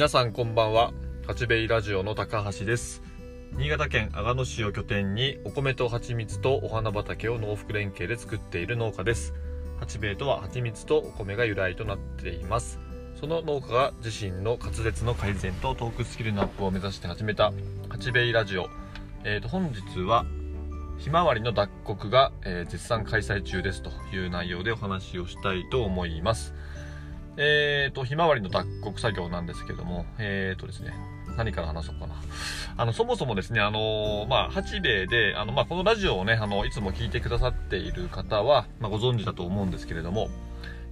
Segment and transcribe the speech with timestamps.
[0.00, 0.94] 皆さんこんばんは。
[1.26, 3.02] 八兵衛ラジオの高橋です。
[3.58, 9.34] 新潟県阿賀野市を拠点にお米と蜂蜜とお花畑を農福連携で作っている農家です。
[9.78, 12.80] 八兵衛とは蜂蜜とお米が由来となっています。
[13.20, 17.52] その農家が自身の滑舌の改善とトークスキルのアップを目指して始めた
[17.90, 18.70] 八兵衛ラジオ。
[19.24, 20.24] えーと本日は
[20.96, 26.54] ひまわりの脱穀が、えー絶賛開催中ですという内容でお話をしたいと思います。
[27.42, 30.92] えーと、ひまわりの脱穀作業なんですけども、えーとですね、
[31.38, 32.14] 何から話そうかな。
[32.76, 40.28] あの、そもそもですね、あのーまあ、八兵衛で、あの、まあ、このラジオをね、あの、いつも聞いてくださっている方は、まあ、ご存知だと思うんですけれども、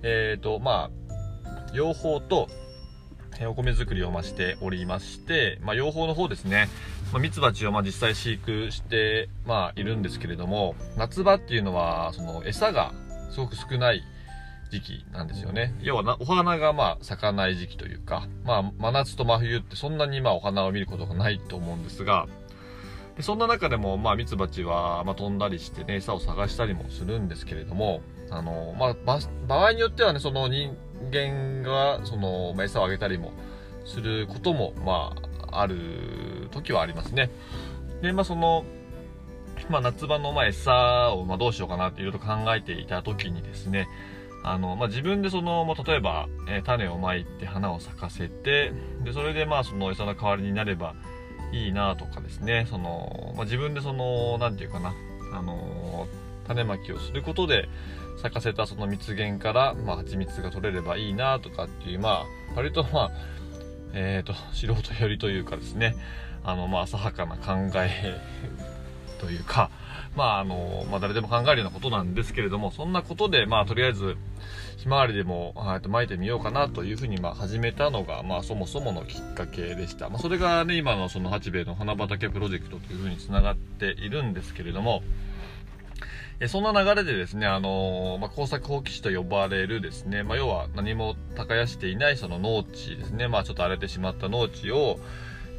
[0.02, 2.48] えーと、まあ、養蜂と、
[3.46, 6.68] お米作りをましておりまして、まあ、養蜂の方ですね、
[7.12, 12.92] まあ、ミツバチをまあ実際飼育して、まあ、いるんですけれども、夏場っていうのは、その餌が
[13.30, 14.02] すごく少ない
[14.70, 15.74] 時期なんですよね。
[15.80, 22.26] 要はな、お花がまあ咲かない時期というか、まあ、真夏と真冬ってそんなにまあお花を見ることがないと思うんですが、
[23.16, 30.76] でそんな中でも、まあ、ミツバチは、まあ、飛んだりしてね、餌を探したりもするんですけれども、あの、まあ、ば場合によってはね、その人
[31.10, 33.32] 間が、その、まあ、餌をあげたりも
[33.84, 35.16] することも、ま
[35.50, 37.30] あ、ある時はありますね。
[38.02, 38.64] で、まあ、その、
[39.68, 43.88] まあ、夏場の、まあ、餌を、まあ、どうしようかなっていろいろと考えていた時にですね、
[44.42, 48.72] あの、まあ、自分でその、まあ、例えば、えー種をまいて花を咲かせて、
[49.04, 50.94] で、それでまあ、その餌の代わりになれば
[51.52, 54.94] いいなとかですね、その、まあ、自分でその、なんていうかな、
[55.32, 56.06] あの、
[56.46, 57.68] 種まきをすることで、
[58.20, 63.10] 咲かせたその蜜源から、まあ、蜂蜜が取れればいいなとかっていう、まあ、割とまあ、
[63.92, 65.94] えっ、と、素人寄りというかですね、
[66.42, 68.20] あの、まあ、浅はかな考え
[69.20, 69.70] というか、
[70.16, 74.16] まあ、あの、まあ、誰でも考えるようなことなんですけれども、そんなことで、まあ、とりあえず、
[74.76, 80.08] ひまわりでも、あえっと、巻いてみようかなというふうに、まあ、始めたのが、まあ、そもそものきっかけでした。
[80.08, 85.02] まあ、それがね、今のその八兵衛の花畑プロジェクトというふうにつながっているんですけれども、
[86.40, 95.00] えそんな流れでですね、あのまあ、工作放棄地と呼ばれるですね、まあ、要は何も耕していないその農地ですね、まあ、ちょっと荒れてしまった農地を、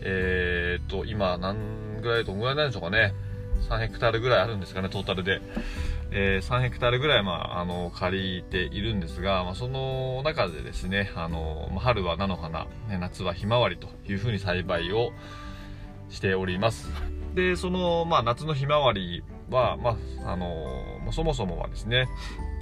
[0.02, 3.14] えーっと、今何ぐらい、どんぐらいなんでしょうかね。
[3.62, 5.42] 3ヘクタールぐらいあるんですかね、トータルで。
[6.12, 15.12] えー3ヘクタールぐらい、まあ、あの、借りているんですが、まあ、その中でですね、あの、ま春は菜の花、ね夏はひまわりというふうに栽培を
[16.10, 16.90] しております。
[17.36, 22.08] で、その、まあ、夏のひまわりは、まあ、あの、そもそもはですね、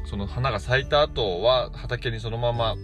[0.05, 2.75] その花が咲いた後は畑にそのまま、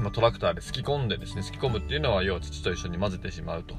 [0.00, 3.76] まあ、トラクターですき込んでですね、すき込むっていうのは、要は土と一緒に混ぜてしまうと。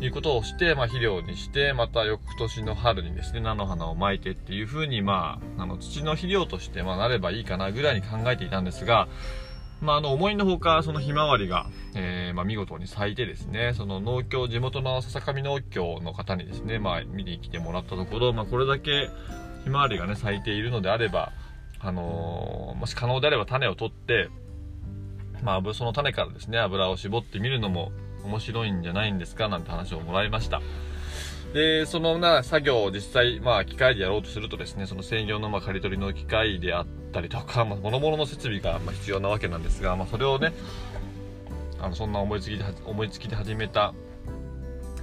[0.00, 9.08] いうことをして、まあ、肥料にして、また翌年の春にですね、菜の花をまいてっていう風に、まあ、あの、土の肥料として、まあ、なればいいかなぐらいに考えていたんですが、
[9.80, 19.10] まあ、あの、思いのほか、そのひまわりが、えーまあ、見事に咲いてですね、その農協、地元の笹上農協の方にですね、まあ、見に来てもらったところ、まあ、これだけ
[19.64, 21.32] ひまわりがね、咲いているのであれば、
[21.80, 24.28] あのーもし可能であれば種を取って、
[25.42, 27.92] まあ、その種からですね、油を絞ってみるのも
[28.24, 29.48] 面白いんじゃないんですか？
[29.48, 30.60] なんて話をもらいました。
[31.52, 40.52] で、そのな作業を実際、まあ、機械でやろうとするとですね、その専用のまあ刈り取りの機械であったりとか、まあ、諸々の設備がまあ必要なわけなんですが、まあ、それをね、
[41.80, 43.94] あの、そんな思いつきで、思いつきで始めた、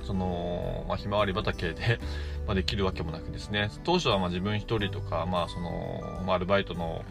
[0.04, 2.00] その、まあ、ひまわり畑で、
[2.46, 7.06] まあ、できるわけもなくですね、当初はまあ自分一人とか、まあ、その、まあ、アルバイトの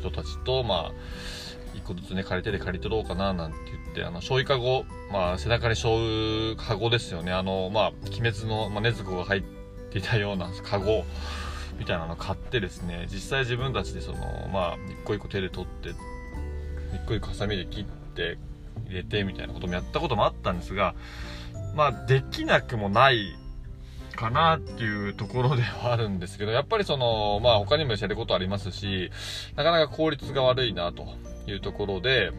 [0.00, 0.92] 人たちと、まあ、
[1.76, 7.32] 一個ずつね、借り手で借り取ろうかな、なんて言って、あの、醤油かご、まあ、背中に醤油かごですよね。
[7.32, 9.42] あの、まあ、鬼滅の、まあ、禰豆子が入っ
[9.92, 11.04] ていたようなかご、
[11.78, 14.18] みたいなの買ってですね、実際自分たちでその、
[14.52, 18.38] まあ、一個一個手で取って、一個一個ハサミで切って、
[18.86, 20.94] 入れて、みたいなこともやったこともあったんですが、
[21.74, 23.36] まあ、できなくもない
[24.16, 29.10] かなっていうところではあるんですけど、やっぱりその、まあ他にもやることありますし、
[29.54, 31.06] なかなか効率が悪いなと
[31.46, 32.32] いうところで、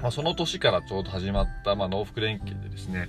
[0.00, 3.08] まあその年からちょうど始まった、まあ農福連携でですね、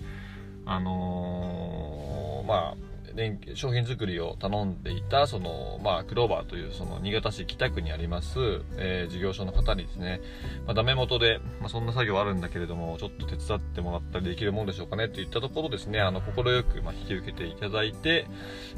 [0.66, 8.40] あのーまあ、連商品作りを頼んでいた、その、まあ、クローバーという、その、新潟市北区にあります、
[8.78, 10.22] えー事業所の方にですね、
[10.66, 16.22] まあ、ダメ元で、まあ、そんな作業あるんだけれども、ちょっと手伝ってもらったりできるもんでしょうかねって言ったところですね、快
[16.64, 18.28] く、まあ、引き受けていただいて、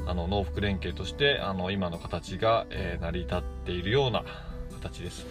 [0.06, 4.24] あの、農福連携として、あの、今の形が、えー成り立っているような
[4.84, 5.26] 形です。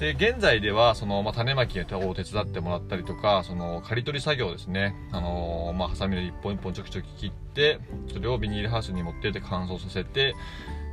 [0.00, 4.94] で、現在では、その、まあ、種まきを手伝ってもらったりとか、その、刈り取り作業ですね。
[5.12, 7.78] あのーまあ、ハサミで一本一本ちょきちょき切って、
[8.12, 10.34] それをビニールハウスに持ってって乾燥させて、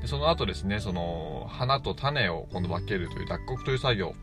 [0.01, 4.13] でその後ですね、その、花と種を今度分けるという脱穀という作業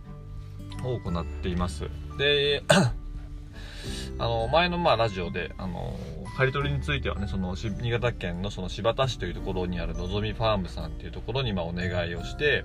[0.85, 1.89] を行っています。
[2.19, 2.63] で、
[4.19, 5.99] あの前のまあラジオであの
[6.37, 12.65] 刈り取りについてはねその新潟県のその新発田市というところにあるのぞみファームさんっていうところにまお願いをして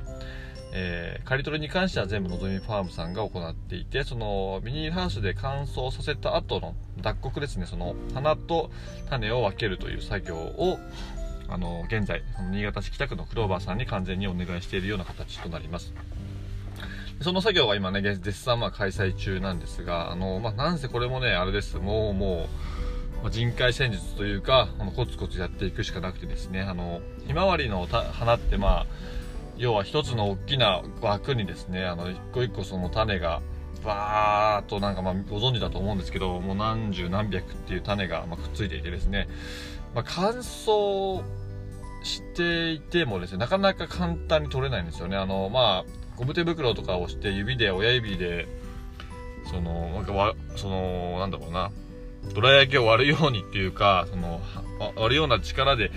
[0.72, 8.70] えー、刈り取りに関しては全部のぞみファームさんが行っていてそのビニハウスで乾燥させた後の脱穀ですねその花と
[9.10, 10.78] 種を分けるという作業を
[11.48, 15.94] あの現在その新潟市北区のクローバーさんに完全にお願いしているような形となります。
[17.22, 21.78] その作業は今ね絶賛まあ開催中なんですがあの、まあ、なんせこれもねあれです。
[21.78, 22.48] もうも
[23.26, 28.86] う、人海戦術というかあのコツコツやっていくしかなくてですねあのひまわりの花ってまあ
[29.60, 33.42] 要は一つの大きな枠にですねあの一個一個その種が
[33.84, 39.28] バーっとなんかまあご存知だと思うんですけどもう何十何百っていう種がまくっついていてですね、
[39.94, 41.22] まあ、乾燥
[42.04, 45.18] していてもですねなかなか簡単に取れないんですよね。
[45.18, 45.86] あのまあ
[46.16, 48.48] ゴム手袋とかをして指で親指で
[49.50, 51.72] そのなんかわそのなんだろうな。
[52.34, 54.42] どら焼きを割るようにっていうかその
[54.96, 55.90] 割るような力で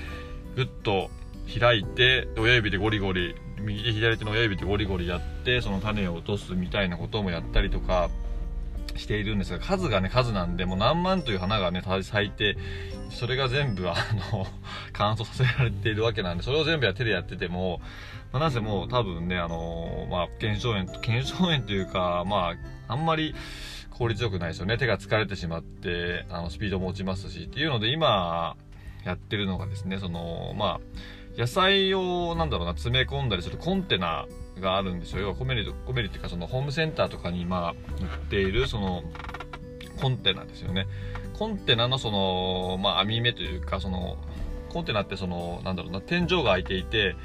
[0.55, 1.11] グッと
[1.58, 8.10] 開いて親指でゴリゴリ右手左手の親指でゴリゴリやってその種を落とすみたいなこともやったりとか
[8.96, 12.56] しているんですが数がね数なんでもう何万という花がね咲いて
[13.10, 13.94] それが全部あ
[14.32, 14.46] の
[14.93, 17.81] 乾燥させられているわけなんでそれを全部や手でやってても、
[18.32, 22.54] まあ、なぜもう多分ねあのまあ腱鞘炎腱鞘炎というかま
[22.88, 23.34] ああんまり
[23.90, 24.78] 効率よくないですよね。
[24.78, 28.56] 手が疲れてしまってあのスピードも落ちますしっていうので今
[29.04, 30.81] やってるのがですねそのまあ
[31.37, 34.26] 野菜をなんだろうな詰め込んだりするコンテナ
[34.61, 35.23] があるんですよ。
[35.23, 39.02] 要はコメリコメリっていうかそのホームセンターとかにまあ売っているその
[40.00, 40.87] コンテナですよね。
[41.34, 44.17] コンテナのそのまあ網目というかその
[44.69, 47.17] コンテナってそのなんだろうな天井が開いていて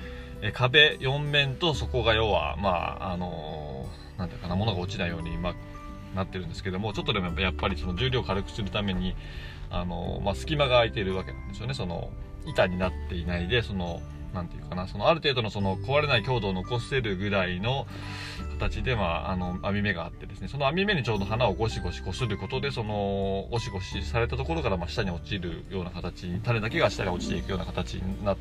[0.41, 3.85] え壁4面と底が要はまああの
[4.17, 5.55] なんていうかな物が落ちないようにまあ
[6.17, 9.15] なってるんですけどもちょっとでもやっぱりその重量を軽くするために
[9.69, 11.73] あの、まあ、隙間が空いているわけなんですよね。
[11.73, 12.09] その
[12.45, 14.01] 板になっていないでその
[14.33, 17.87] 何て言うかなそのある程度のその壊れない強度を残せるぐらいの
[18.59, 20.47] 形で、まあ、あの網目があってですね。
[20.47, 28.37] その網目にちょうど花をゴシゴシこすることでそのゴシゴシされたところからまあ下に落ちるような形に種だけが下に落ちていくような形になっ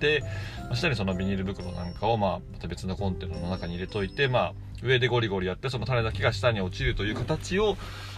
[0.00, 0.22] て、
[0.68, 7.76] ま下にそのビニール袋なんかを、まあ、また別のコンテナの中に入れといて、まあ、上でゴリゴリやってその種だけが下に落ちるという形を、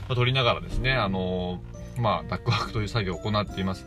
[0.08, 1.60] ま取りながらですねあの
[1.98, 3.86] まあ、脱穀という作業を行っています。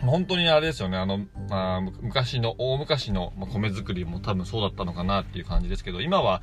[0.00, 6.42] 本当にあれですよね、あの、まあ、昔の、大昔の米作りも多分そうだったのかなっていう感じですけど、今は、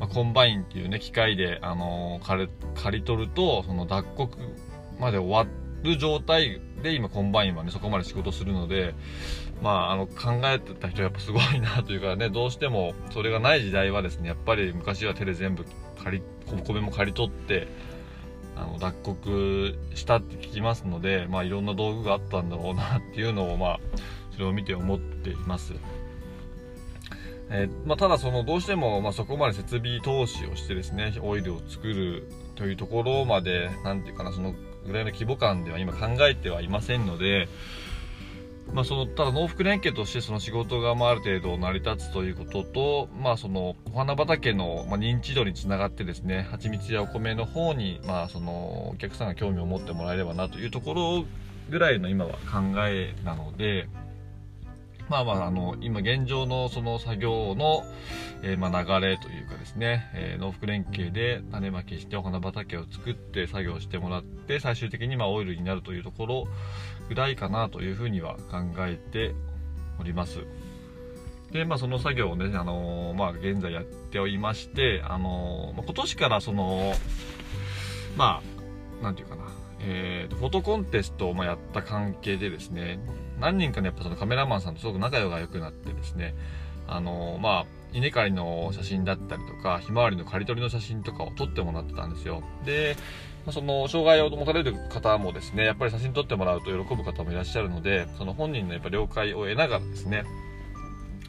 [0.00, 4.38] ま、コンバインっていうね、機械で、あの刈り、刈り取ると、その脱穀
[4.98, 8.94] まで終わっる状態で、今コンバインはね、そこまで仕事するので、
[9.62, 15.64] まあ、あの、考えてた人はやっぱすごいなというかね、どうしてもそれがない時代はですね、やっぱり昔は手で全部
[16.02, 16.22] 刈り、
[16.66, 17.68] 米も刈り取って、
[18.56, 23.80] あの脱穀したって聞きますので、まあ、いろんな道具があったんだろうなっていうのを、まあ、
[24.32, 25.74] それを見て思っています。
[27.52, 34.54] えー、まあ、ただそのどうしても、まあ、そこまで設備投資をしてですねオイルを作るというところまで何て言うかなその
[34.86, 37.48] ぐらいの規模感では今考えてはいませんので、
[38.72, 51.24] まあ、そのただ農福連携としてその仕事がまあある程度成り立つということと、まあ、そのお花畑のま認知度につながってですね蜂蜜やお米の方にまあそのお客さんが興味を持ってもらえればなというところ
[51.68, 53.88] ぐらいの今は考えなので。
[55.10, 57.82] まあまあ、あの、今現状のその作業の、
[58.42, 66.48] えー、まあ流れというかですね、えー、農福連携で種まきしてお花畑を作って作業してもらって、最終的にまあオイルになるというところ
[67.08, 69.34] ぐらいかなというふうには考えて
[69.98, 70.38] おります。
[71.50, 76.92] で、まあその作業をね、あのー、まあ現在やっておりまして、あのー、まあ、今年からその、
[78.16, 78.40] ま
[79.00, 79.42] あ、なんていうかな、
[79.82, 83.00] えー、フォトコンテストをやった関係でですね、
[83.40, 86.34] 何人かね、やっぱそのカメラマンさんとすごく仲良くなってですね、
[86.86, 92.42] あの、まあ、稲刈りの写真だったりとか、ひまわりの刈り取りの写真とかを撮ってもらってたんですよ。
[92.64, 92.96] で、
[93.50, 100.24] その、障害を持たれる方もですね、やっぱり写真撮ってもらうと喜ぶ方もいらっしゃるので、その本人のやっぱ了解を得ながらですね、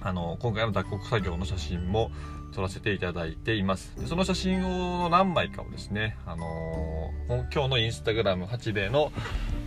[0.01, 2.11] あの、今回の脱穀作業の写真も
[2.53, 3.93] 撮らせていただいています。
[3.99, 9.11] でその写真を何枚かをですね、あのー、今日のインスタグラム8名の、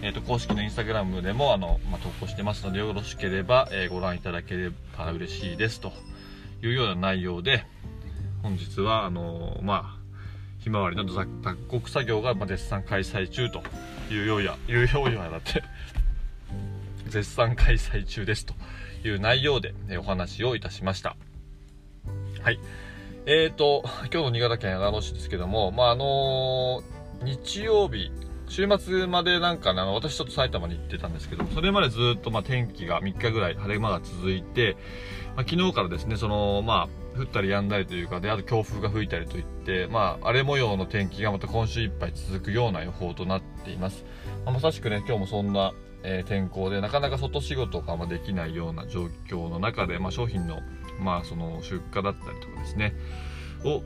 [0.03, 5.93] えーと、公式のインスタグラムでもあの、まあ、投稿してますのでよろしければ、えー、ご覧いただければ嬉しいですと
[6.63, 7.67] いうような内容で
[8.43, 10.05] 本日はあのー、まあ
[10.65, 11.27] ひまわりの脱
[11.69, 13.63] 穀作業が、絶賛開催中と
[14.11, 15.63] いうようやいうようやだって
[17.07, 18.55] 絶賛開催中ですと
[19.05, 21.17] いう内容で、お話をいたしました。
[22.45, 22.61] はい。
[23.25, 23.83] えーと、
[24.13, 28.13] 今日の新潟県阿賀野市ですけども、まあ、あのー、日曜日
[28.49, 34.77] 週末までなんかね、あの、私ちょっと埼玉に行ってたんですけど、それまでずっとまあ天気が3日ぐらい晴れ間が続いて、
[35.37, 36.87] まあ、昨日からですね、その、ま
[37.17, 44.05] あ、降ったり止んだりというか、で、あと強風が吹いたりといって、まあ、荒れ模様の天気がまた今週いっぱい続くような予報となっています。
[44.45, 45.73] まあ、まさしくね、今日もそんな、
[46.03, 50.61] えー、天候で、なかなか外仕事がまできないような状況の中で、まあ、商品の、
[51.01, 52.95] まあ、その出荷だったりとかですね、
[53.65, 53.83] を、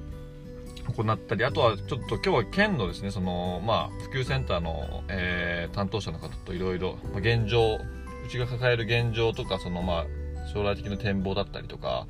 [0.94, 10.06] 行ったり、あとはちょっと今日は県のですね、その、まあ、普及センターの、えー、担当者の方といろいろ、ま現状、うちが抱える現状とか、その、まあ、
[10.52, 12.06] 将来的な展望だったりとか、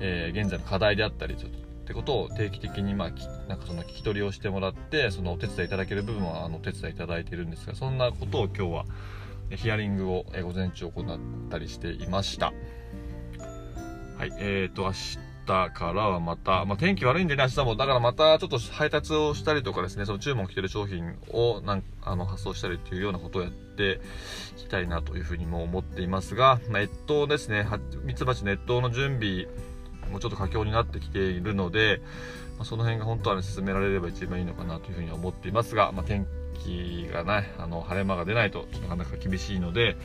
[0.00, 3.10] えー、現在の課題であったりってことを定期的に、まあ、
[3.48, 8.84] なんかその聞き取りをしてもらって、そのお手伝いいただける部分は、あの、お手伝いいただいているんですが、そんなことを今日は、
[9.50, 11.18] ヒアリングを、午前中行っ
[11.50, 12.52] たりしていました。
[14.18, 17.76] はい、えーと、明日、からはまた、まあ、天気悪いんでね、明日も。
[17.76, 24.00] だからまたちょっと配達をしたりとかですね、その注文来てる商品をなんあの発送したりっていうようなことをやって
[24.58, 27.64] いきたいなというふうにも思っていますが、まあ、越冬ですね、
[28.02, 29.46] ミツバチの越冬の準備
[30.10, 32.02] もちょっと佳境になってきているので、
[32.58, 36.26] まあ、その辺が本当はね、進められれば一番いいのかなというふうに思っていますが、まあ、天
[36.58, 39.96] 気がね、あの、晴れ間が出ないとなかなか厳しいので、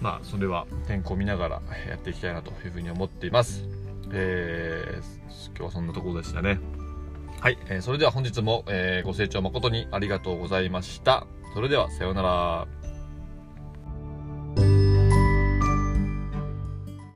[0.00, 3.64] まあ、それは天候を見ながらやっていきたいなというふうに思っています。
[4.12, 6.60] えー、今日はそんなところでしたね。
[7.40, 11.26] はい、えー、それでは本日も、えー、ご清聴誠にありがとうございました。
[11.54, 12.77] それでは、さようなら。